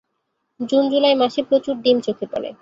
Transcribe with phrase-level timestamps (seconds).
[0.59, 2.49] June July মাসে প্রচুর ডিম চোখে পরে।